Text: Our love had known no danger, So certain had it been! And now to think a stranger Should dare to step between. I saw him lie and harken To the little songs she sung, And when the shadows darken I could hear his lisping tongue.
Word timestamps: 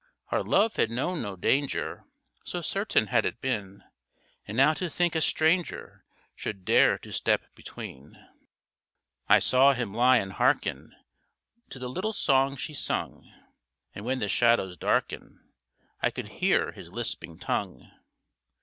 Our 0.29 0.41
love 0.41 0.77
had 0.77 0.89
known 0.89 1.21
no 1.21 1.35
danger, 1.35 2.05
So 2.43 2.61
certain 2.61 3.05
had 3.05 3.23
it 3.23 3.39
been! 3.39 3.83
And 4.47 4.57
now 4.57 4.73
to 4.73 4.89
think 4.89 5.13
a 5.13 5.21
stranger 5.21 6.05
Should 6.35 6.65
dare 6.65 6.97
to 6.97 7.11
step 7.11 7.43
between. 7.55 8.17
I 9.29 9.37
saw 9.37 9.73
him 9.73 9.93
lie 9.93 10.17
and 10.17 10.33
harken 10.33 10.95
To 11.69 11.77
the 11.77 11.87
little 11.87 12.13
songs 12.13 12.59
she 12.61 12.73
sung, 12.73 13.31
And 13.93 14.03
when 14.03 14.17
the 14.17 14.27
shadows 14.27 14.75
darken 14.75 15.39
I 16.01 16.09
could 16.09 16.29
hear 16.29 16.71
his 16.71 16.91
lisping 16.91 17.37
tongue. 17.37 17.87